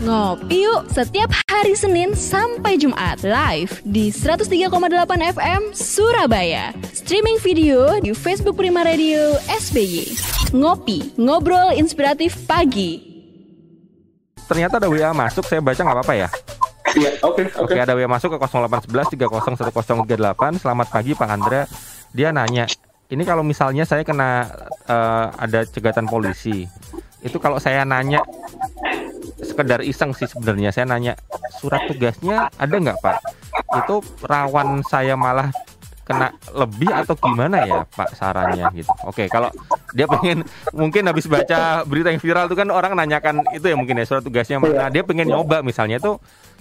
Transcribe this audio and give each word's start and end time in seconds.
Ngopi 0.00 0.64
yuk 0.64 0.88
setiap 0.88 1.28
hari 1.44 1.76
Senin 1.76 2.16
sampai 2.16 2.80
Jumat 2.80 3.20
live 3.20 3.84
di 3.84 4.08
103,8 4.08 4.72
FM 5.36 5.76
Surabaya. 5.76 6.72
Streaming 6.96 7.36
video 7.44 8.00
di 8.00 8.16
Facebook 8.16 8.56
Prima 8.56 8.80
Radio 8.80 9.36
SBY. 9.44 10.08
Ngopi, 10.56 11.20
ngobrol 11.20 11.76
inspiratif 11.76 12.32
pagi. 12.48 12.96
Ternyata 14.48 14.80
ada 14.80 14.88
WA 14.88 15.12
masuk, 15.12 15.44
saya 15.44 15.60
baca 15.60 15.76
nggak 15.76 15.96
apa-apa 16.00 16.14
ya? 16.16 16.28
Iya, 16.96 17.10
oke, 17.20 17.42
oke. 17.60 17.76
Oke, 17.76 17.76
ada 17.76 17.92
WA 17.92 18.08
masuk 18.08 18.32
ke 18.32 18.38
0811 18.40 19.20
301038. 19.20 20.64
Selamat 20.64 20.88
pagi 20.88 21.12
Pak 21.12 21.28
Andra. 21.28 21.68
Dia 22.16 22.32
nanya, 22.32 22.64
ini 23.12 23.20
kalau 23.28 23.44
misalnya 23.44 23.84
saya 23.84 24.00
kena 24.00 24.48
eh, 24.88 25.26
ada 25.36 25.68
cegatan 25.68 26.08
polisi, 26.08 26.64
itu 27.20 27.36
kalau 27.36 27.60
saya 27.60 27.84
nanya 27.84 28.24
sekedar 29.60 29.84
iseng 29.84 30.16
sih 30.16 30.24
sebenarnya 30.24 30.72
saya 30.72 30.88
nanya 30.88 31.12
surat 31.60 31.84
tugasnya 31.84 32.48
ada 32.56 32.72
nggak 32.80 32.96
Pak? 33.04 33.16
Itu 33.84 34.00
rawan 34.24 34.80
saya 34.88 35.20
malah 35.20 35.52
kena 36.08 36.34
lebih 36.56 36.90
atau 36.90 37.14
gimana 37.14 37.62
ya 37.68 37.84
Pak 37.86 38.16
sarannya 38.16 38.66
gitu. 38.72 38.90
Oke, 39.04 39.28
kalau 39.28 39.52
dia 39.92 40.08
pengen 40.08 40.42
mungkin 40.72 41.06
habis 41.06 41.28
baca 41.28 41.84
berita 41.84 42.08
yang 42.10 42.18
viral 42.18 42.48
itu 42.48 42.56
kan 42.56 42.72
orang 42.72 42.96
nanyakan 42.96 43.44
itu 43.52 43.68
ya 43.68 43.76
mungkin 43.76 44.00
ya 44.00 44.08
surat 44.08 44.24
tugasnya 44.24 44.58
mana. 44.58 44.88
Dia 44.88 45.04
pengen 45.04 45.28
nyoba 45.28 45.60
misalnya 45.60 46.00
itu 46.00 46.16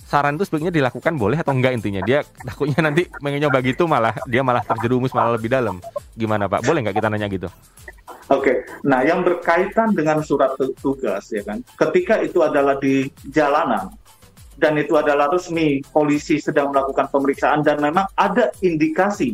saran 0.05 0.37
itu 0.37 0.45
sebaiknya 0.45 0.69
dilakukan 0.69 1.17
boleh 1.17 1.41
atau 1.41 1.55
enggak 1.55 1.81
intinya. 1.81 2.05
Dia 2.05 2.21
takutnya 2.45 2.83
nanti 2.85 3.09
pengen 3.09 3.47
nyoba 3.47 3.57
gitu 3.65 3.89
malah 3.89 4.13
dia 4.29 4.45
malah 4.45 4.61
terjerumus 4.61 5.15
malah 5.17 5.33
lebih 5.33 5.49
dalam. 5.49 5.81
Gimana 6.13 6.45
Pak? 6.45 6.67
Boleh 6.67 6.85
nggak 6.85 6.99
kita 6.99 7.09
nanya 7.09 7.25
gitu? 7.25 7.49
Oke, 8.29 8.61
nah 8.85 9.01
yang 9.01 9.25
berkaitan 9.25 9.97
dengan 9.97 10.21
surat 10.21 10.53
tu- 10.53 10.77
tugas 10.77 11.33
ya 11.33 11.41
kan, 11.41 11.65
ketika 11.65 12.21
itu 12.21 12.45
adalah 12.45 12.77
di 12.77 13.09
jalanan 13.33 13.89
dan 14.61 14.77
itu 14.77 14.93
adalah 14.93 15.33
resmi 15.33 15.81
polisi 15.89 16.37
sedang 16.37 16.69
melakukan 16.69 17.09
pemeriksaan 17.09 17.65
dan 17.65 17.81
memang 17.81 18.05
ada 18.13 18.53
indikasi 18.61 19.33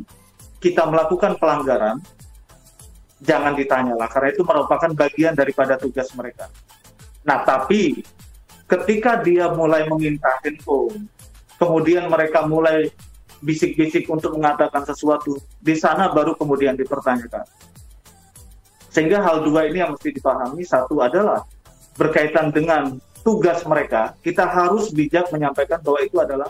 kita 0.63 0.87
melakukan 0.87 1.35
pelanggaran, 1.35 1.99
jangan 3.19 3.51
ditanyalah 3.59 4.07
karena 4.07 4.31
itu 4.31 4.47
merupakan 4.47 4.91
bagian 4.95 5.35
daripada 5.35 5.75
tugas 5.75 6.07
mereka. 6.15 6.47
Nah, 7.27 7.43
tapi 7.43 7.99
ketika 8.63 9.19
dia 9.19 9.51
mulai 9.51 9.83
meminta 9.91 10.39
handphone, 10.39 11.03
kemudian 11.59 12.07
mereka 12.07 12.47
mulai 12.47 12.87
bisik-bisik 13.43 14.07
untuk 14.07 14.39
mengatakan 14.39 14.87
sesuatu, 14.87 15.35
di 15.59 15.75
sana 15.75 16.07
baru 16.09 16.31
kemudian 16.39 16.79
dipertanyakan. 16.79 17.43
Sehingga 18.95 19.19
hal 19.19 19.43
dua 19.43 19.67
ini 19.67 19.83
yang 19.83 19.91
mesti 19.91 20.15
dipahami, 20.15 20.63
satu 20.63 21.03
adalah 21.03 21.43
berkaitan 21.99 22.47
dengan 22.55 22.95
tugas 23.27 23.67
mereka, 23.67 24.15
kita 24.23 24.47
harus 24.47 24.87
bijak 24.95 25.27
menyampaikan 25.35 25.83
bahwa 25.83 25.99
itu 25.99 26.15
adalah 26.23 26.47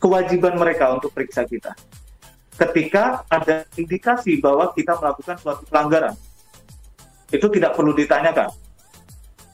kewajiban 0.00 0.56
mereka 0.56 0.88
untuk 0.96 1.12
periksa 1.12 1.44
kita. 1.44 1.76
Ketika 2.56 3.28
ada 3.28 3.68
indikasi 3.76 4.40
bahwa 4.40 4.72
kita 4.72 4.96
melakukan 4.96 5.36
suatu 5.36 5.68
pelanggaran, 5.68 6.16
itu 7.28 7.44
tidak 7.52 7.76
perlu 7.76 7.92
ditanyakan. 7.92 8.48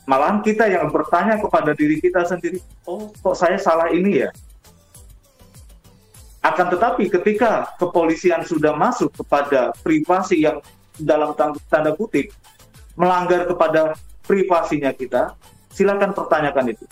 Malahan 0.06 0.38
kita 0.46 0.70
yang 0.70 0.86
bertanya 0.94 1.42
kepada 1.42 1.74
diri 1.74 1.98
kita 1.98 2.22
sendiri, 2.22 2.62
oh 2.86 3.10
kok 3.18 3.34
saya 3.34 3.58
salah 3.58 3.90
ini 3.90 4.22
ya? 4.22 4.30
Akan 6.38 6.70
tetapi 6.70 7.10
ketika 7.10 7.74
kepolisian 7.82 8.46
sudah 8.46 8.78
masuk 8.78 9.10
kepada 9.10 9.74
privasi 9.82 10.46
yang 10.46 10.62
dalam 11.00 11.34
tanda 11.70 11.92
kutip 11.94 12.34
melanggar 12.98 13.46
kepada 13.46 13.94
privasinya 14.26 14.90
kita, 14.90 15.32
silakan 15.70 16.12
pertanyakan 16.12 16.74
itu. 16.74 16.84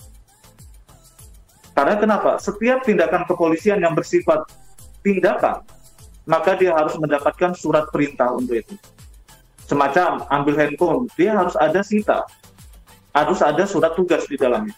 Karena 1.77 2.01
kenapa? 2.01 2.41
Setiap 2.41 2.87
tindakan 2.89 3.29
kepolisian 3.29 3.83
yang 3.85 3.93
bersifat 3.93 4.49
tindakan, 5.05 5.61
maka 6.25 6.57
dia 6.57 6.73
harus 6.73 6.97
mendapatkan 6.97 7.53
surat 7.53 7.93
perintah 7.93 8.33
untuk 8.33 8.65
itu. 8.65 8.75
Semacam 9.67 10.25
ambil 10.31 10.55
handphone, 10.57 11.05
dia 11.19 11.37
harus 11.37 11.53
ada 11.59 11.83
sita, 11.83 12.25
harus 13.13 13.43
ada 13.43 13.67
surat 13.69 13.93
tugas 13.93 14.25
di 14.31 14.39
dalamnya. 14.39 14.73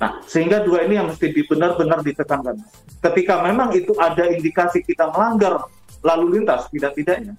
Nah, 0.00 0.24
sehingga 0.24 0.64
dua 0.64 0.88
ini 0.88 0.96
yang 0.96 1.12
mesti 1.12 1.28
benar-benar 1.44 2.00
ditekankan. 2.00 2.56
Ketika 3.04 3.44
memang 3.44 3.76
itu 3.76 3.92
ada 4.00 4.26
indikasi 4.32 4.80
kita 4.80 5.12
melanggar 5.12 5.60
lalu 6.00 6.40
lintas, 6.40 6.68
tidak-tidaknya, 6.72 7.36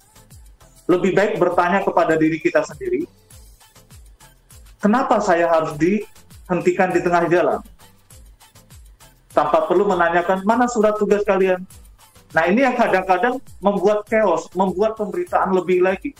lebih 0.90 1.14
baik 1.14 1.38
bertanya 1.38 1.82
kepada 1.82 2.14
diri 2.18 2.38
kita 2.42 2.62
sendiri, 2.66 3.06
kenapa 4.82 5.22
saya 5.22 5.46
harus 5.46 5.74
dihentikan 5.78 6.90
di 6.90 7.00
tengah 7.02 7.26
jalan? 7.30 7.60
Tanpa 9.32 9.64
perlu 9.64 9.88
menanyakan, 9.88 10.44
mana 10.44 10.68
surat 10.68 10.98
tugas 11.00 11.24
kalian? 11.24 11.64
Nah, 12.32 12.48
ini 12.48 12.64
yang 12.64 12.76
kadang-kadang 12.76 13.40
membuat 13.60 14.08
chaos, 14.08 14.48
membuat 14.56 14.96
pemberitaan 14.96 15.52
lebih 15.52 15.84
lagi. 15.84 16.16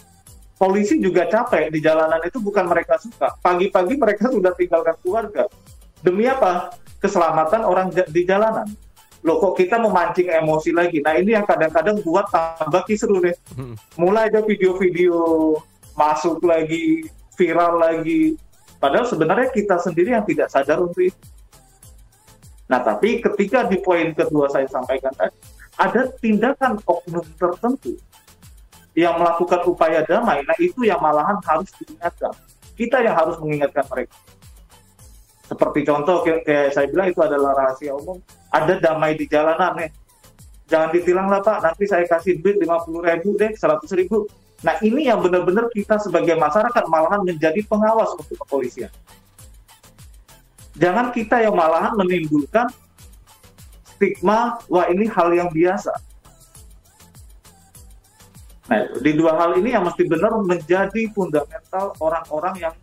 Polisi 0.60 1.00
juga 1.02 1.26
capek 1.26 1.72
di 1.74 1.82
jalanan 1.82 2.22
itu 2.22 2.38
bukan 2.38 2.68
mereka 2.68 3.00
suka. 3.00 3.34
Pagi-pagi 3.40 3.98
mereka 3.98 4.28
sudah 4.34 4.52
tinggalkan 4.54 4.96
keluarga. 5.00 5.48
Demi 6.04 6.28
apa? 6.28 6.76
Keselamatan 7.00 7.66
orang 7.66 7.90
di 7.90 8.22
jalanan. 8.22 8.68
Loh 9.22 9.38
kok 9.38 9.54
kita 9.54 9.78
memancing 9.78 10.34
emosi 10.34 10.74
lagi? 10.74 10.98
Nah 10.98 11.14
ini 11.14 11.38
yang 11.38 11.46
kadang-kadang 11.46 12.02
buat 12.02 12.26
tambah 12.30 12.82
kisru 12.90 13.22
nih. 13.22 13.36
Hmm. 13.54 13.78
Mulai 13.94 14.34
ada 14.34 14.42
video-video 14.42 15.14
masuk 15.94 16.42
lagi, 16.42 17.06
viral 17.38 17.78
lagi. 17.78 18.34
Padahal 18.82 19.06
sebenarnya 19.06 19.54
kita 19.54 19.78
sendiri 19.78 20.10
yang 20.18 20.26
tidak 20.26 20.50
sadar 20.50 20.82
untuk 20.82 21.06
itu. 21.06 21.22
Nah 22.66 22.82
tapi 22.82 23.22
ketika 23.22 23.62
di 23.70 23.78
poin 23.78 24.10
kedua 24.10 24.50
saya 24.50 24.66
sampaikan 24.66 25.14
tadi, 25.14 25.38
ada 25.78 26.10
tindakan 26.18 26.82
oknum 26.82 27.22
tertentu 27.38 27.94
yang 28.92 29.16
melakukan 29.16 29.64
upaya 29.64 30.04
damai, 30.04 30.44
nah 30.44 30.56
itu 30.60 30.84
yang 30.84 31.00
malahan 31.00 31.38
harus 31.48 31.70
diingatkan. 31.80 32.32
Kita 32.76 33.00
yang 33.00 33.16
harus 33.16 33.40
mengingatkan 33.40 33.84
mereka. 33.88 34.16
Seperti 35.52 35.84
contoh 35.84 36.24
kayak, 36.24 36.48
kayak 36.48 36.68
saya 36.72 36.88
bilang 36.88 37.12
itu 37.12 37.20
adalah 37.20 37.52
rahasia 37.52 37.92
umum. 37.92 38.16
Ada 38.48 38.80
damai 38.80 39.20
di 39.20 39.28
jalanan 39.28 39.76
nih. 39.76 39.92
Jangan 40.72 40.88
ditilang 40.88 41.28
lah 41.28 41.44
Pak, 41.44 41.60
nanti 41.60 41.84
saya 41.84 42.08
kasih 42.08 42.40
duit 42.40 42.56
50 42.56 43.04
ribu 43.04 43.36
deh, 43.36 43.52
100 43.52 43.84
ribu. 44.00 44.24
Nah 44.64 44.80
ini 44.80 45.12
yang 45.12 45.20
benar-benar 45.20 45.68
kita 45.68 46.00
sebagai 46.00 46.32
masyarakat 46.40 46.88
malahan 46.88 47.20
menjadi 47.20 47.60
pengawas 47.68 48.16
untuk 48.16 48.40
kepolisian. 48.40 48.88
Jangan 50.80 51.12
kita 51.12 51.44
yang 51.44 51.52
malahan 51.52 51.92
menimbulkan 52.00 52.72
stigma, 53.84 54.56
wah 54.72 54.88
ini 54.88 55.04
hal 55.04 55.28
yang 55.36 55.52
biasa. 55.52 55.92
Nah, 58.72 58.88
di 59.04 59.12
dua 59.12 59.36
hal 59.36 59.60
ini 59.60 59.76
yang 59.76 59.84
mesti 59.84 60.08
benar 60.08 60.32
menjadi 60.40 61.12
fundamental 61.12 61.92
orang-orang 62.00 62.56
yang 62.56 62.74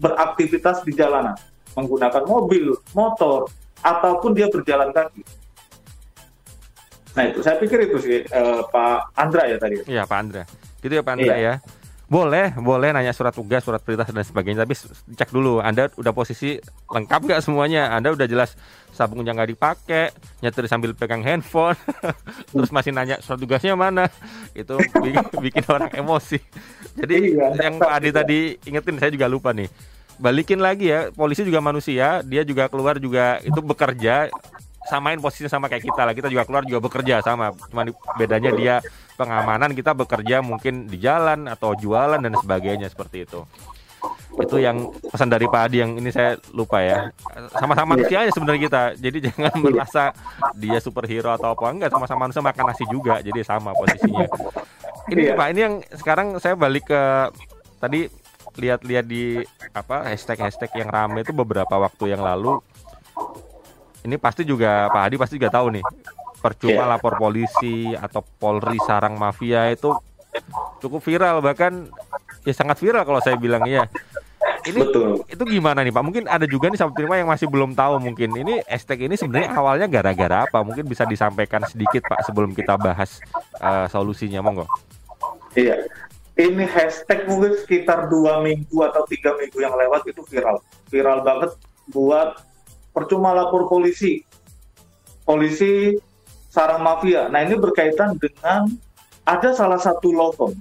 beraktivitas 0.00 0.80
di 0.88 0.96
jalanan, 0.96 1.36
menggunakan 1.74 2.22
mobil, 2.24 2.74
motor, 2.92 3.46
ataupun 3.80 4.32
dia 4.32 4.46
berjalan 4.48 4.90
kaki. 4.90 5.22
Nah 7.14 7.30
itu, 7.30 7.38
saya 7.40 7.56
pikir 7.56 7.78
itu 7.84 7.96
sih 7.98 8.18
eh, 8.22 8.60
Pak 8.64 9.14
Andra 9.14 9.46
ya 9.46 9.56
tadi. 9.56 9.78
Iya 9.86 10.02
Pak 10.02 10.18
Andra. 10.18 10.42
Gitu 10.82 10.92
ya 10.92 11.02
Pak 11.02 11.12
Andra 11.14 11.34
Iya. 11.34 11.38
ya. 11.38 11.54
Boleh, 12.04 12.52
boleh 12.54 12.92
nanya 12.92 13.16
surat 13.16 13.32
tugas, 13.32 13.64
surat 13.64 13.80
perintah 13.80 14.04
dan 14.04 14.20
sebagainya. 14.20 14.62
Tapi 14.62 14.76
cek 15.16 15.32
dulu, 15.32 15.58
Anda 15.58 15.88
udah 15.96 16.12
posisi 16.12 16.60
lengkap 16.86 17.20
nggak 17.24 17.40
semuanya? 17.40 17.90
Anda 17.90 18.12
udah 18.12 18.28
jelas 18.28 18.52
sabungnya 18.92 19.32
nggak 19.32 19.50
dipakai, 19.50 20.12
nyetir 20.38 20.68
sambil 20.68 20.92
pegang 20.92 21.24
handphone, 21.24 21.74
terus 22.52 22.68
masih 22.70 22.92
nanya 22.92 23.18
surat 23.18 23.40
tugasnya 23.40 23.72
mana? 23.72 24.06
Itu 24.52 24.76
bikin, 25.00 25.24
bikin 25.48 25.64
orang 25.66 25.90
emosi. 25.96 26.38
Jadi 26.94 27.34
Iya. 27.34 27.46
yang 27.62 27.80
Pak 27.80 27.90
Adi 27.90 28.10
tadi 28.12 28.38
ingetin, 28.68 29.00
saya 29.00 29.08
juga 29.08 29.24
lupa 29.24 29.56
nih. 29.56 29.66
Balikin 30.18 30.62
lagi 30.62 30.90
ya, 30.90 31.10
polisi 31.10 31.42
juga 31.42 31.58
manusia, 31.58 32.22
dia 32.22 32.42
juga 32.46 32.70
keluar 32.70 33.02
juga 33.02 33.42
itu 33.42 33.58
bekerja, 33.58 34.30
samain 34.86 35.18
posisinya 35.18 35.50
sama 35.50 35.66
kayak 35.66 35.84
kita 35.90 36.02
lah. 36.04 36.14
Kita 36.14 36.28
juga 36.30 36.44
keluar 36.46 36.62
juga 36.68 36.80
bekerja 36.84 37.24
sama. 37.24 37.50
Cuma 37.72 37.88
bedanya 38.20 38.52
dia 38.54 38.74
pengamanan 39.16 39.72
kita 39.72 39.96
bekerja 39.96 40.44
mungkin 40.44 40.86
di 40.86 41.00
jalan 41.00 41.48
atau 41.48 41.72
jualan 41.74 42.20
dan 42.20 42.34
sebagainya 42.36 42.92
seperti 42.92 43.24
itu. 43.24 43.42
Itu 44.34 44.58
yang 44.58 44.90
pesan 45.08 45.30
dari 45.30 45.46
Pak 45.46 45.62
Adi 45.70 45.76
yang 45.80 45.96
ini 45.96 46.10
saya 46.12 46.36
lupa 46.52 46.82
ya. 46.82 47.08
Sama-sama 47.56 47.96
manusia 47.96 48.26
aja 48.26 48.32
sebenarnya 48.34 48.62
kita. 48.68 48.82
Jadi 49.00 49.18
jangan 49.30 49.54
merasa 49.62 50.12
dia 50.58 50.78
superhero 50.82 51.32
atau 51.32 51.54
apa 51.54 51.64
enggak 51.70 51.90
sama-sama 51.94 52.28
manusia 52.28 52.42
makan 52.44 52.64
nasi 52.68 52.84
juga. 52.90 53.24
Jadi 53.24 53.40
sama 53.46 53.72
posisinya. 53.72 54.26
Ini 55.04 55.20
Iya. 55.20 55.32
Pak, 55.36 55.48
ini 55.52 55.60
yang 55.60 55.74
sekarang 56.00 56.28
saya 56.40 56.56
balik 56.56 56.88
ke 56.88 57.00
tadi 57.76 58.08
lihat-lihat 58.56 59.04
di 59.06 59.42
apa 59.74 60.08
hashtag-hashtag 60.10 60.70
yang 60.78 60.88
rame 60.90 61.22
itu 61.22 61.34
beberapa 61.34 61.74
waktu 61.76 62.14
yang 62.14 62.22
lalu 62.22 62.58
ini 64.04 64.20
pasti 64.20 64.44
juga 64.44 64.88
Pak 64.92 65.02
Hadi 65.08 65.16
pasti 65.16 65.34
juga 65.40 65.50
tahu 65.50 65.80
nih 65.80 65.84
percuma 66.44 66.84
Iya. 66.84 66.90
lapor 66.96 67.16
polisi 67.16 67.96
atau 67.96 68.20
Polri 68.20 68.76
sarang 68.84 69.16
mafia 69.16 69.72
itu 69.72 69.96
cukup 70.84 71.00
viral 71.00 71.40
bahkan 71.40 71.88
ya 72.44 72.52
sangat 72.52 72.76
viral 72.76 73.06
kalau 73.08 73.20
saya 73.24 73.40
bilang 73.40 73.64
ya 73.64 73.88
ini 74.64 74.80
Betul. 74.80 75.20
itu 75.28 75.44
gimana 75.44 75.84
nih 75.84 75.92
Pak? 75.92 76.04
Mungkin 76.04 76.24
ada 76.24 76.48
juga 76.48 76.72
nih 76.72 76.80
sahabat 76.80 76.96
terima 76.96 77.20
yang 77.20 77.28
masih 77.28 77.52
belum 77.52 77.76
tahu 77.76 78.00
mungkin 78.00 78.32
ini 78.32 78.64
hashtag 78.64 79.04
ini 79.04 79.14
sebenarnya 79.20 79.52
awalnya 79.52 79.84
gara-gara 79.84 80.48
apa? 80.48 80.64
Mungkin 80.64 80.88
bisa 80.88 81.04
disampaikan 81.04 81.60
sedikit 81.68 82.00
Pak 82.08 82.24
sebelum 82.24 82.56
kita 82.56 82.80
bahas 82.80 83.20
uh, 83.60 83.84
solusinya, 83.92 84.40
monggo. 84.40 84.64
Iya, 85.52 85.84
ini 86.34 86.66
hashtag 86.66 87.30
mungkin 87.30 87.54
sekitar 87.62 88.10
dua 88.10 88.42
minggu 88.42 88.74
atau 88.82 89.06
tiga 89.06 89.38
minggu 89.38 89.58
yang 89.62 89.74
lewat 89.78 90.02
itu 90.10 90.22
viral, 90.26 90.58
viral 90.90 91.22
banget 91.22 91.54
buat 91.94 92.42
percuma 92.90 93.30
lapor 93.30 93.70
polisi, 93.70 94.26
polisi 95.22 95.94
sarang 96.50 96.82
mafia. 96.82 97.30
Nah 97.30 97.46
ini 97.46 97.54
berkaitan 97.54 98.18
dengan 98.18 98.66
ada 99.22 99.50
salah 99.54 99.78
satu 99.78 100.10
lokom 100.10 100.52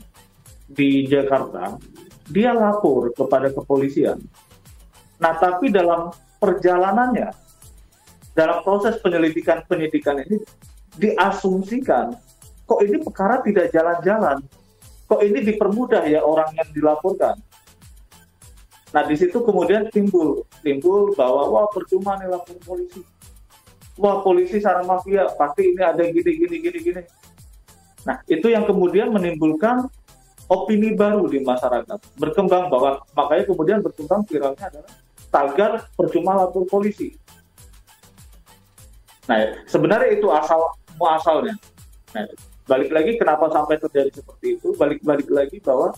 di 0.70 1.10
Jakarta 1.10 1.78
dia 2.30 2.56
lapor 2.56 3.12
kepada 3.12 3.52
kepolisian. 3.52 4.22
Nah, 5.20 5.34
tapi 5.40 5.72
dalam 5.72 6.12
perjalanannya, 6.40 7.30
dalam 8.36 8.64
proses 8.64 8.96
penyelidikan 9.00 9.64
penyidikan 9.68 10.20
ini 10.24 10.40
diasumsikan 10.98 12.16
kok 12.64 12.80
ini 12.80 13.02
perkara 13.04 13.44
tidak 13.44 13.70
jalan-jalan, 13.76 14.40
kok 15.14 15.22
ini 15.22 15.46
dipermudah 15.46 16.10
ya 16.10 16.26
orang 16.26 16.50
yang 16.58 16.70
dilaporkan. 16.74 17.38
Nah, 18.94 19.04
di 19.06 19.14
situ 19.14 19.46
kemudian 19.46 19.90
timbul 19.94 20.42
timbul 20.66 21.14
bahwa 21.14 21.54
wah 21.54 21.66
percuma 21.70 22.18
nih 22.18 22.34
lapor 22.34 22.58
polisi. 22.66 23.06
Wah, 24.02 24.26
polisi 24.26 24.58
sarang 24.58 24.90
mafia, 24.90 25.30
pasti 25.38 25.70
ini 25.70 25.82
ada 25.86 26.02
gini 26.02 26.32
gini 26.34 26.56
gini 26.58 26.80
gini. 26.82 27.02
Nah, 28.10 28.18
itu 28.26 28.50
yang 28.50 28.66
kemudian 28.66 29.14
menimbulkan 29.14 29.86
opini 30.50 30.98
baru 30.98 31.30
di 31.30 31.46
masyarakat 31.46 32.00
berkembang 32.18 32.74
bahwa 32.74 33.06
makanya 33.14 33.44
kemudian 33.54 33.80
berkembang 33.86 34.26
viralnya 34.26 34.66
adalah 34.66 34.92
tagar 35.30 35.72
percuma 35.94 36.34
lapor 36.42 36.66
polisi. 36.66 37.14
Nah, 39.30 39.62
sebenarnya 39.70 40.10
itu 40.18 40.26
asal 40.34 40.58
muasalnya. 40.98 41.54
Nah, 42.18 42.26
balik 42.64 42.92
lagi 42.92 43.12
kenapa 43.20 43.52
sampai 43.52 43.76
terjadi 43.80 44.24
seperti 44.24 44.60
itu? 44.60 44.76
Balik-balik 44.76 45.28
lagi 45.30 45.58
bahwa 45.60 45.92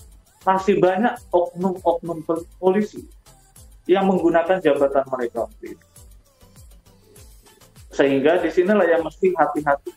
masih 0.46 0.78
banyak 0.78 1.14
oknum-oknum 1.34 2.22
polisi 2.62 3.06
yang 3.90 4.06
menggunakan 4.10 4.62
jabatan 4.62 5.06
mereka 5.10 5.46
Sehingga 7.94 8.42
di 8.42 8.50
sinilah 8.54 8.86
yang 8.86 9.02
mesti 9.06 9.34
hati-hati 9.34 9.94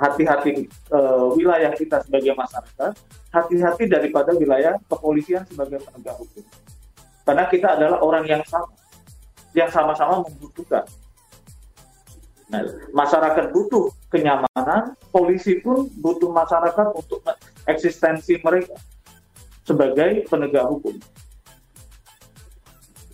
hati-hati 0.00 0.64
uh, 0.96 1.28
wilayah 1.36 1.76
kita 1.76 2.00
sebagai 2.00 2.32
masyarakat, 2.32 2.92
hati-hati 3.28 3.84
daripada 3.84 4.32
wilayah 4.32 4.80
kepolisian 4.88 5.44
sebagai 5.44 5.84
penegak 5.84 6.16
hukum. 6.16 6.44
Karena 7.28 7.44
kita 7.52 7.76
adalah 7.76 8.00
orang 8.00 8.24
yang 8.24 8.42
sama, 8.48 8.72
yang 9.52 9.68
sama-sama 9.68 10.24
membutuhkan. 10.24 10.88
Nah, 12.50 12.66
masyarakat 12.90 13.54
butuh 13.54 13.94
kenyamanan, 14.10 14.98
polisi 15.14 15.62
pun 15.62 15.86
butuh 16.02 16.34
masyarakat 16.34 16.86
untuk 16.98 17.22
eksistensi 17.70 18.42
mereka 18.42 18.74
sebagai 19.62 20.26
penegak 20.26 20.66
hukum. 20.66 20.98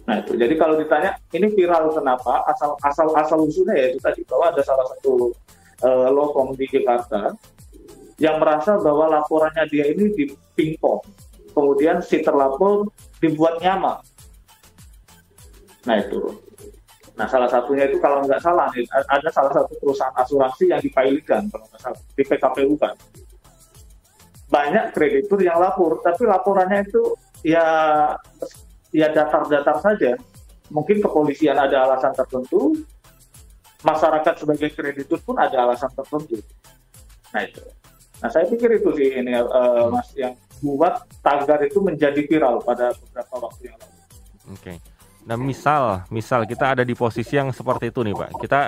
Nah 0.07 0.23
itu, 0.23 0.39
jadi 0.39 0.55
kalau 0.57 0.81
ditanya 0.81 1.19
ini 1.37 1.53
viral 1.53 1.93
kenapa? 1.93 2.47
Asal 2.49 2.79
asal 2.81 3.13
asal 3.13 3.39
usulnya 3.45 3.75
ya 3.75 3.87
itu 3.93 4.01
tadi 4.01 4.23
bahwa 4.25 4.55
ada 4.55 4.63
salah 4.63 4.87
satu 4.95 5.35
uh, 5.83 6.09
lokom 6.15 6.55
di 6.55 6.65
Jakarta 6.71 7.35
yang 8.17 8.41
merasa 8.41 8.81
bahwa 8.81 9.21
laporannya 9.21 9.67
dia 9.69 9.93
ini 9.93 10.15
di 10.15 10.25
pingpong. 10.57 11.03
Kemudian 11.53 12.01
si 12.01 12.23
terlapor 12.25 12.89
dibuat 13.21 13.61
nyama. 13.61 14.01
Nah 15.85 15.97
itu. 16.01 16.46
Nah 17.17 17.25
salah 17.25 17.49
satunya 17.49 17.89
itu 17.89 17.97
kalau 17.97 18.21
nggak 18.29 18.41
salah 18.45 18.69
ada 19.09 19.29
salah 19.33 19.53
satu 19.57 19.73
perusahaan 19.81 20.13
asuransi 20.21 20.69
yang 20.69 20.81
dipailikan 20.85 21.49
kalau 21.49 21.65
nggak 21.73 21.81
salah 21.81 21.99
di 22.13 22.23
PKPU 22.25 22.75
kan. 22.77 22.95
Banyak 24.47 24.95
kreditur 24.95 25.41
yang 25.43 25.59
lapor, 25.59 25.99
tapi 26.05 26.23
laporannya 26.29 26.87
itu 26.87 27.03
ya 27.43 27.67
ya 28.93 29.09
datar-datar 29.11 29.81
saja. 29.81 30.15
Mungkin 30.69 31.01
kepolisian 31.01 31.57
ada 31.57 31.89
alasan 31.89 32.13
tertentu, 32.13 32.77
masyarakat 33.81 34.35
sebagai 34.37 34.71
kreditur 34.77 35.19
pun 35.25 35.41
ada 35.41 35.67
alasan 35.67 35.91
tertentu. 35.97 36.37
Nah 37.33 37.43
itu. 37.43 37.65
Nah 38.21 38.29
saya 38.29 38.45
pikir 38.45 38.77
itu 38.77 38.93
sih 38.93 39.09
ini 39.25 39.33
uh, 39.41 39.89
mas 39.89 40.13
yang 40.15 40.37
buat 40.61 41.05
tagar 41.25 41.65
itu 41.65 41.81
menjadi 41.81 42.21
viral 42.29 42.61
pada 42.61 42.93
beberapa 42.93 43.35
waktu 43.49 43.73
yang 43.73 43.77
lalu. 43.81 43.97
Oke. 44.53 44.61
Okay. 44.61 44.96
Nah 45.27 45.35
misal, 45.35 46.07
misal 46.07 46.47
kita 46.47 46.79
ada 46.79 46.87
di 46.87 46.95
posisi 46.95 47.35
yang 47.35 47.51
seperti 47.51 47.91
itu 47.91 48.07
nih 48.07 48.15
Pak, 48.15 48.31
kita 48.39 48.61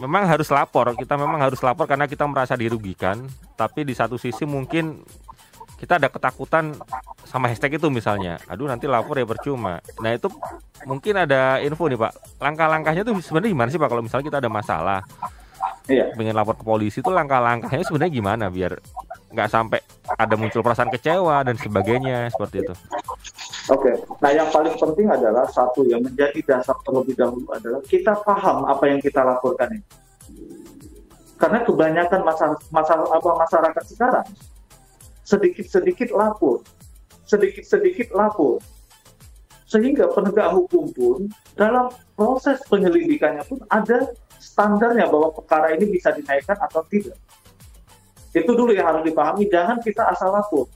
memang 0.00 0.24
harus 0.24 0.48
lapor, 0.48 0.96
kita 0.96 1.20
memang 1.20 1.36
harus 1.36 1.60
lapor 1.60 1.84
karena 1.84 2.08
kita 2.08 2.24
merasa 2.24 2.56
dirugikan, 2.56 3.28
tapi 3.52 3.84
di 3.84 3.92
satu 3.92 4.16
sisi 4.16 4.48
mungkin 4.48 5.04
kita 5.76 6.00
ada 6.00 6.08
ketakutan 6.08 6.72
sama 7.28 7.52
hashtag 7.52 7.76
itu 7.76 7.92
misalnya. 7.92 8.40
Aduh 8.48 8.64
nanti 8.64 8.88
lapor 8.88 9.20
ya 9.20 9.28
percuma. 9.28 9.84
Nah 10.00 10.16
itu 10.16 10.32
mungkin 10.88 11.12
ada 11.28 11.60
info 11.60 11.92
nih 11.92 12.00
pak. 12.00 12.40
Langkah-langkahnya 12.40 13.04
tuh 13.04 13.20
sebenarnya 13.20 13.52
gimana 13.52 13.68
sih 13.68 13.76
pak? 13.76 13.88
Kalau 13.92 14.00
misalnya 14.00 14.24
kita 14.32 14.38
ada 14.40 14.48
masalah 14.48 15.00
iya. 15.92 16.08
pengen 16.16 16.32
lapor 16.32 16.56
ke 16.56 16.64
polisi 16.64 17.04
itu 17.04 17.12
langkah-langkahnya 17.12 17.84
sebenarnya 17.84 18.12
gimana? 18.16 18.44
Biar 18.48 18.80
nggak 19.28 19.48
sampai 19.52 19.84
ada 20.16 20.34
muncul 20.40 20.64
perasaan 20.64 20.88
kecewa 20.88 21.44
dan 21.44 21.58
sebagainya 21.60 22.32
seperti 22.32 22.64
itu 22.64 22.74
Oke, 23.72 23.96
nah 24.20 24.28
yang 24.28 24.52
paling 24.52 24.76
penting 24.76 25.08
adalah 25.08 25.48
satu 25.48 25.88
yang 25.88 26.04
menjadi 26.04 26.36
dasar 26.44 26.76
terlebih 26.84 27.16
dahulu 27.16 27.48
adalah 27.48 27.80
kita 27.88 28.12
paham 28.20 28.68
apa 28.68 28.84
yang 28.92 29.00
kita 29.00 29.24
laporkan 29.24 29.80
ini. 29.80 29.86
Karena 31.40 31.64
kebanyakan 31.64 32.20
masalah, 32.28 32.60
masalah 32.68 33.08
apa 33.08 33.30
masyarakat 33.40 33.84
sekarang 33.88 34.28
sedikit-sedikit 35.24 36.12
lapor, 36.12 36.60
sedikit-sedikit 37.24 38.12
lapor. 38.12 38.60
Sehingga 39.64 40.12
penegak 40.12 40.52
hukum 40.52 40.92
pun 40.92 41.20
dalam 41.56 41.88
proses 42.14 42.60
penyelidikannya 42.68 43.48
pun 43.48 43.64
ada 43.72 44.12
standarnya 44.36 45.08
bahwa 45.08 45.32
perkara 45.32 45.72
ini 45.72 45.88
bisa 45.88 46.12
dinaikkan 46.12 46.60
atau 46.60 46.84
tidak. 46.92 47.16
Itu 48.36 48.52
dulu 48.52 48.76
yang 48.76 48.92
harus 48.92 49.08
dipahami, 49.08 49.48
jangan 49.48 49.80
kita 49.80 50.04
asal 50.12 50.36
lapor. 50.36 50.68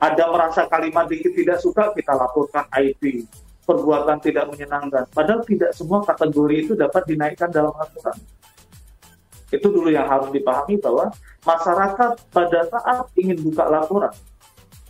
Ada 0.00 0.32
merasa 0.32 0.64
kalimat 0.64 1.04
dikit 1.12 1.36
tidak 1.36 1.60
suka, 1.60 1.92
kita 1.92 2.16
laporkan 2.16 2.64
IP, 2.72 3.28
perbuatan 3.68 4.16
tidak 4.24 4.48
menyenangkan. 4.48 5.04
Padahal 5.12 5.44
tidak 5.44 5.76
semua 5.76 6.00
kategori 6.00 6.56
itu 6.56 6.72
dapat 6.72 7.04
dinaikkan 7.04 7.52
dalam 7.52 7.76
laporan. 7.76 8.16
Itu 9.52 9.68
dulu 9.68 9.92
yang 9.92 10.08
harus 10.08 10.32
dipahami 10.32 10.80
bahwa 10.80 11.12
masyarakat 11.44 12.10
pada 12.32 12.60
saat 12.72 13.12
ingin 13.20 13.44
buka 13.44 13.68
laporan, 13.68 14.14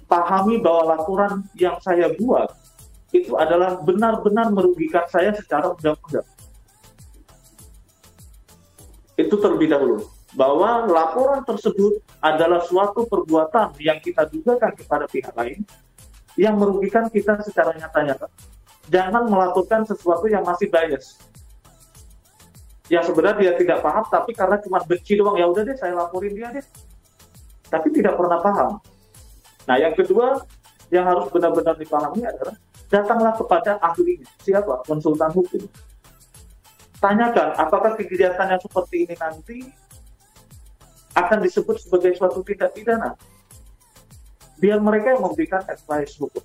pahami 0.06 0.62
bahwa 0.62 0.94
laporan 0.94 1.42
yang 1.58 1.74
saya 1.82 2.14
buat 2.14 2.54
itu 3.10 3.34
adalah 3.34 3.82
benar-benar 3.82 4.54
merugikan 4.54 5.02
saya 5.10 5.34
secara 5.34 5.74
undang-undang. 5.74 6.26
Itu 9.18 9.34
terlebih 9.42 9.74
dahulu. 9.74 10.06
Bahwa 10.30 10.86
laporan 10.86 11.42
tersebut 11.42 11.98
adalah 12.22 12.62
suatu 12.62 13.06
perbuatan 13.06 13.74
yang 13.82 13.98
kita 13.98 14.30
dugakan 14.30 14.72
kepada 14.78 15.04
pihak 15.10 15.34
lain 15.34 15.66
yang 16.38 16.54
merugikan 16.54 17.10
kita 17.10 17.42
secara 17.42 17.74
nyata-nyata. 17.74 18.30
Jangan 18.90 19.26
melakukan 19.26 19.86
sesuatu 19.86 20.30
yang 20.30 20.46
masih 20.46 20.70
bias. 20.70 21.18
Yang 22.90 23.14
sebenarnya 23.14 23.38
dia 23.38 23.52
tidak 23.54 23.78
paham 23.86 24.02
tapi 24.10 24.34
karena 24.34 24.58
cuma 24.62 24.82
benci 24.82 25.14
doang 25.14 25.38
ya 25.38 25.46
udah 25.46 25.62
deh 25.62 25.76
saya 25.78 25.94
laporin 25.94 26.34
dia 26.34 26.50
deh. 26.50 26.64
Tapi 27.70 27.88
tidak 27.94 28.18
pernah 28.18 28.38
paham. 28.42 28.82
Nah 29.66 29.76
yang 29.78 29.94
kedua 29.94 30.42
yang 30.90 31.06
harus 31.06 31.30
benar-benar 31.30 31.78
dipahami 31.78 32.26
adalah 32.26 32.58
datanglah 32.90 33.34
kepada 33.38 33.78
ahlinya. 33.78 34.26
Siapa? 34.42 34.82
Konsultan 34.82 35.30
hukum. 35.30 35.62
Tanyakan 36.98 37.54
apakah 37.56 37.94
kegiatan 37.94 38.46
yang 38.50 38.60
seperti 38.60 39.06
ini 39.06 39.14
nanti 39.16 39.58
akan 41.26 41.38
disebut 41.44 41.76
sebagai 41.82 42.16
suatu 42.16 42.40
tindak 42.46 42.72
pidana 42.72 43.16
biar 44.60 44.80
mereka 44.80 45.16
yang 45.16 45.22
memberikan 45.24 45.64
advice 45.68 46.16
hukum 46.20 46.44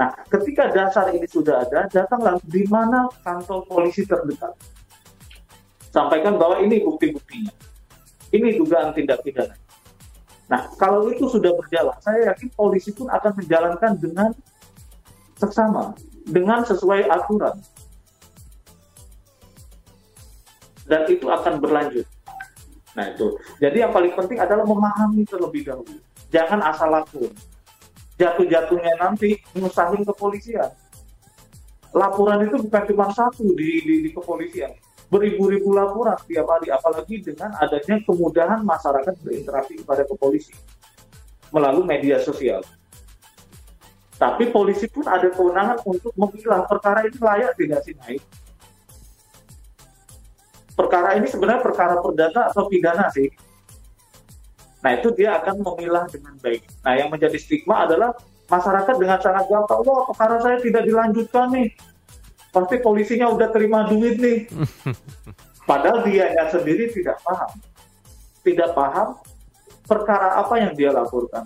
Nah, 0.00 0.16
ketika 0.32 0.72
dasar 0.72 1.12
ini 1.12 1.28
sudah 1.28 1.60
ada, 1.60 1.84
datanglah 1.92 2.40
di 2.48 2.64
mana 2.72 3.04
kantor 3.20 3.68
polisi 3.68 4.08
terdekat 4.08 4.56
sampaikan 5.92 6.40
bahwa 6.40 6.56
ini 6.64 6.80
bukti-buktinya. 6.80 7.52
Ini 8.32 8.56
dugaan 8.56 8.96
tindak 8.96 9.20
pidana. 9.20 9.52
Nah, 10.48 10.72
kalau 10.80 11.10
itu 11.12 11.28
sudah 11.28 11.52
berjalan, 11.52 11.92
saya 12.00 12.32
yakin 12.32 12.48
polisi 12.56 12.96
pun 12.96 13.12
akan 13.12 13.44
menjalankan 13.44 13.92
dengan 14.00 14.30
seksama, 15.36 15.92
dengan 16.24 16.64
sesuai 16.64 17.04
aturan. 17.10 17.60
Dan 20.88 21.06
itu 21.12 21.28
akan 21.28 21.60
berlanjut. 21.60 22.08
Nah, 22.98 23.04
itu. 23.10 23.38
Jadi 23.62 23.86
yang 23.86 23.92
paling 23.94 24.12
penting 24.14 24.38
adalah 24.42 24.66
memahami 24.66 25.22
terlebih 25.26 25.62
dahulu. 25.66 25.96
Jangan 26.30 26.60
asal 26.66 26.90
lapor. 26.90 27.30
jatuh-jatuhnya 28.20 29.00
nanti 29.00 29.40
nyusahin 29.56 30.04
kepolisian. 30.04 30.68
Laporan 31.96 32.44
itu 32.44 32.60
bukan 32.68 32.82
cuma 32.92 33.08
satu 33.16 33.48
di, 33.56 33.80
di, 33.80 33.94
di 34.04 34.10
kepolisian, 34.12 34.76
beribu-ribu 35.08 35.72
laporan 35.72 36.20
tiap 36.28 36.44
hari, 36.44 36.68
apalagi 36.68 37.24
dengan 37.24 37.50
adanya 37.56 37.96
kemudahan 38.04 38.60
masyarakat 38.60 39.16
berinteraksi 39.24 39.80
kepada 39.80 40.04
kepolisi 40.04 40.52
melalui 41.50 41.88
media 41.88 42.20
sosial. 42.20 42.62
Tapi 44.20 44.52
polisi 44.52 44.84
pun 44.86 45.08
ada 45.08 45.32
kewenangan 45.32 45.80
untuk 45.88 46.12
memilah 46.12 46.68
perkara 46.68 47.08
ini 47.08 47.16
layak 47.16 47.56
tidak 47.56 47.80
sih 47.88 47.96
naik. 48.04 48.22
Perkara 50.80 51.12
ini 51.20 51.28
sebenarnya 51.28 51.60
perkara 51.60 52.00
perdata 52.00 52.48
atau 52.48 52.64
pidana 52.72 53.12
sih. 53.12 53.28
Nah 54.80 54.96
itu 54.96 55.12
dia 55.12 55.36
akan 55.36 55.60
memilah 55.60 56.08
dengan 56.08 56.40
baik. 56.40 56.64
Nah 56.80 56.96
yang 56.96 57.12
menjadi 57.12 57.36
stigma 57.36 57.84
adalah 57.84 58.16
masyarakat 58.48 58.96
dengan 58.96 59.20
sangat 59.20 59.44
gampang, 59.44 59.84
wah 59.84 60.08
perkara 60.08 60.40
saya 60.40 60.56
tidak 60.56 60.88
dilanjutkan 60.88 61.52
nih. 61.52 61.68
Pasti 62.48 62.80
polisinya 62.80 63.28
udah 63.28 63.52
terima 63.52 63.84
duit 63.92 64.16
nih. 64.16 64.48
Padahal 65.68 66.00
dia 66.08 66.32
sendiri 66.48 66.88
tidak 66.88 67.20
paham. 67.28 67.52
Tidak 68.40 68.72
paham 68.72 69.20
perkara 69.84 70.40
apa 70.40 70.54
yang 70.64 70.72
dia 70.72 70.96
laporkan. 70.96 71.44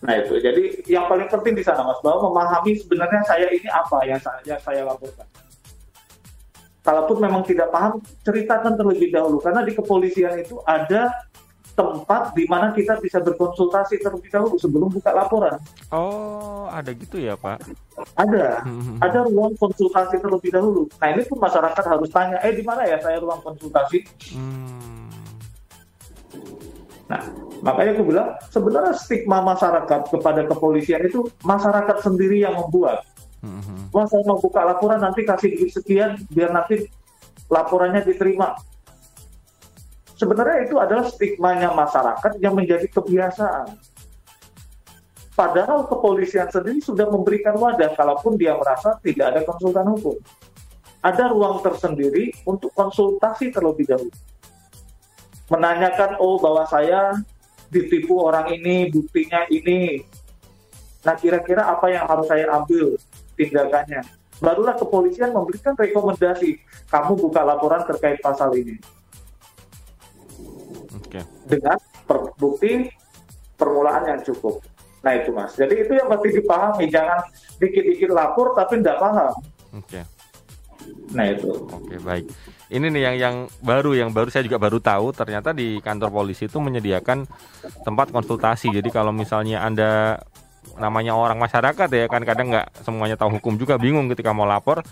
Nah 0.00 0.14
itu, 0.16 0.40
jadi 0.40 0.80
yang 0.88 1.04
paling 1.04 1.28
penting 1.28 1.52
di 1.52 1.60
sana 1.60 1.84
Mas 1.84 2.00
bahwa 2.00 2.32
memahami 2.32 2.80
sebenarnya 2.80 3.20
saya 3.28 3.52
ini 3.52 3.68
apa 3.68 4.08
yang 4.08 4.16
saya, 4.16 4.56
saya 4.56 4.88
laporkan. 4.88 5.28
Kalaupun 6.80 7.20
memang 7.20 7.44
tidak 7.44 7.68
paham, 7.68 8.00
ceritakan 8.24 8.72
terlebih 8.76 9.12
dahulu 9.12 9.36
karena 9.44 9.60
di 9.60 9.72
kepolisian 9.76 10.40
itu 10.40 10.56
ada 10.64 11.12
tempat 11.76 12.36
di 12.36 12.44
mana 12.48 12.72
kita 12.72 12.98
bisa 13.00 13.20
berkonsultasi 13.20 14.00
terlebih 14.00 14.28
dahulu 14.32 14.56
sebelum 14.56 14.88
buka 14.88 15.12
laporan. 15.12 15.56
Oh, 15.92 16.68
ada 16.72 16.92
gitu 16.92 17.20
ya 17.20 17.36
Pak? 17.36 17.60
Ada, 18.16 18.64
ada 19.06 19.18
ruang 19.28 19.52
konsultasi 19.60 20.20
terlebih 20.20 20.50
dahulu. 20.52 20.88
Nah 21.00 21.08
ini 21.12 21.22
pun 21.28 21.36
masyarakat 21.40 21.84
harus 21.84 22.08
tanya, 22.12 22.40
eh 22.40 22.52
di 22.52 22.64
mana 22.64 22.88
ya 22.88 22.96
saya 23.00 23.20
ruang 23.20 23.40
konsultasi? 23.44 24.04
Hmm 24.32 24.90
Nah, 27.10 27.18
makanya 27.66 27.90
aku 27.98 28.04
bilang 28.06 28.28
sebenarnya 28.54 28.94
stigma 28.94 29.42
masyarakat 29.42 30.14
kepada 30.14 30.46
kepolisian 30.46 31.02
itu 31.02 31.26
masyarakat 31.42 32.06
sendiri 32.06 32.38
yang 32.38 32.54
membuat. 32.54 33.02
Mm-hmm. 33.40 33.92
Wah 33.92 34.04
saya 34.04 34.22
mau 34.28 34.36
buka 34.36 34.60
laporan 34.64 35.00
nanti 35.00 35.24
kasih 35.24 35.56
duit 35.56 35.72
sekian 35.72 36.20
biar 36.28 36.52
nanti 36.52 36.84
laporannya 37.48 38.04
diterima. 38.04 38.52
Sebenarnya 40.14 40.68
itu 40.68 40.76
adalah 40.76 41.08
stigmanya 41.08 41.72
masyarakat 41.72 42.36
yang 42.44 42.52
menjadi 42.52 42.84
kebiasaan. 42.92 43.72
Padahal 45.32 45.88
kepolisian 45.88 46.52
sendiri 46.52 46.84
sudah 46.84 47.08
memberikan 47.08 47.56
wadah 47.56 47.96
kalaupun 47.96 48.36
dia 48.36 48.52
merasa 48.52 49.00
tidak 49.00 49.32
ada 49.32 49.40
konsultan 49.48 49.88
hukum. 49.96 50.16
Ada 51.00 51.32
ruang 51.32 51.64
tersendiri 51.64 52.36
untuk 52.44 52.68
konsultasi 52.76 53.48
terlebih 53.48 53.88
dahulu 53.88 54.12
menanyakan 55.50 56.16
oh 56.22 56.38
bahwa 56.38 56.62
saya 56.70 57.18
ditipu 57.68 58.22
orang 58.22 58.54
ini 58.54 58.86
buktinya 58.88 59.44
ini 59.50 60.06
nah 61.02 61.18
kira-kira 61.18 61.66
apa 61.66 61.90
yang 61.90 62.06
harus 62.06 62.26
saya 62.30 62.46
ambil 62.54 62.94
tindakannya. 63.40 64.04
Barulah 64.40 64.76
kepolisian 64.76 65.32
memberikan 65.32 65.76
rekomendasi. 65.76 66.60
Kamu 66.88 67.16
buka 67.16 67.44
laporan 67.44 67.84
terkait 67.84 68.20
pasal 68.24 68.52
ini. 68.56 68.76
Okay. 71.10 71.26
dengan 71.50 71.74
bukti 72.38 72.86
permulaan 73.58 74.06
yang 74.06 74.20
cukup. 74.22 74.62
Nah 75.02 75.12
itu 75.18 75.34
mas. 75.34 75.58
Jadi 75.58 75.74
itu 75.82 75.92
yang 75.98 76.06
mesti 76.06 76.28
dipahami. 76.38 76.86
Jangan 76.86 77.20
dikit-dikit 77.58 78.10
lapor 78.14 78.54
tapi 78.54 78.78
tidak 78.78 79.02
paham. 79.02 79.34
Okay. 79.84 80.04
nah 81.10 81.26
itu. 81.26 81.50
Oke 81.50 81.90
okay, 81.90 81.98
baik. 81.98 82.24
Ini 82.70 82.86
nih 82.86 83.02
yang 83.02 83.16
yang 83.18 83.36
baru 83.66 83.98
yang 83.98 84.10
baru 84.14 84.30
saya 84.30 84.46
juga 84.46 84.62
baru 84.62 84.78
tahu. 84.78 85.10
Ternyata 85.10 85.50
di 85.50 85.82
kantor 85.82 86.10
polisi 86.14 86.46
itu 86.46 86.62
menyediakan 86.62 87.26
tempat 87.82 88.14
konsultasi. 88.14 88.70
Jadi 88.70 88.88
kalau 88.94 89.10
misalnya 89.10 89.66
anda 89.66 90.22
namanya 90.76 91.16
orang 91.16 91.36
masyarakat 91.36 91.88
ya 91.88 92.06
kan 92.08 92.22
kadang 92.24 92.52
nggak 92.52 92.84
semuanya 92.84 93.16
tahu 93.16 93.36
hukum 93.36 93.56
juga 93.60 93.76
bingung 93.76 94.08
ketika 94.08 94.32
mau 94.32 94.48
lapor 94.48 94.84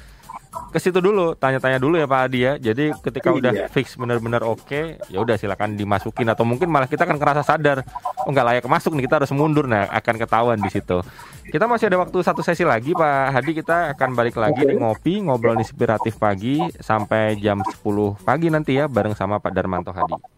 ke 0.69 0.79
situ 0.81 1.01
dulu, 1.01 1.33
tanya-tanya 1.37 1.81
dulu 1.81 1.97
ya 1.97 2.05
Pak 2.09 2.21
Adi 2.29 2.39
ya. 2.45 2.53
Jadi 2.61 2.93
ketika 3.01 3.33
udah 3.33 3.53
iya. 3.53 3.67
fix 3.69 3.97
benar-benar 3.97 4.45
oke, 4.45 4.65
okay, 4.65 4.85
ya 5.09 5.21
udah 5.21 5.37
silakan 5.37 5.77
dimasukin 5.77 6.29
atau 6.29 6.45
mungkin 6.45 6.69
malah 6.69 6.89
kita 6.89 7.09
kan 7.09 7.17
kerasa 7.17 7.41
sadar, 7.45 7.85
oh 8.25 8.31
nggak 8.33 8.47
layak 8.47 8.65
masuk 8.69 8.93
nih 8.97 9.09
kita 9.09 9.25
harus 9.25 9.33
mundur, 9.33 9.69
nah 9.69 9.89
akan 9.89 10.15
ketahuan 10.21 10.59
di 10.61 10.69
situ. 10.73 11.01
Kita 11.49 11.65
masih 11.65 11.89
ada 11.89 12.05
waktu 12.05 12.19
satu 12.21 12.45
sesi 12.45 12.65
lagi 12.69 12.93
Pak 12.93 13.33
Hadi, 13.33 13.53
kita 13.57 13.97
akan 13.97 14.13
balik 14.13 14.37
lagi 14.37 14.61
okay. 14.61 14.69
di 14.69 14.75
ngopi 14.77 15.15
ngobrol 15.25 15.57
inspiratif 15.57 16.21
pagi 16.21 16.61
sampai 16.81 17.41
jam 17.41 17.65
10 17.65 18.21
pagi 18.21 18.53
nanti 18.53 18.77
ya 18.77 18.85
bareng 18.89 19.17
sama 19.17 19.41
Pak 19.41 19.53
Darmanto 19.53 19.93
Hadi. 19.93 20.38